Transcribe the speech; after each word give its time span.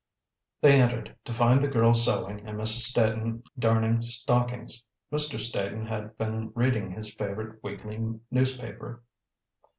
They 0.61 0.81
entered, 0.81 1.15
to 1.25 1.31
find 1.35 1.61
the 1.61 1.67
girls 1.67 2.03
sewing 2.03 2.41
and 2.43 2.57
Mrs. 2.57 2.85
Staton 2.89 3.43
darning 3.59 4.01
stockings. 4.01 4.83
Mr. 5.11 5.39
Staton 5.39 5.85
had 5.85 6.17
been 6.17 6.51
reading 6.55 6.89
his 6.89 7.13
favorite 7.13 7.61
weekly 7.63 8.03
newspaper. 8.31 9.03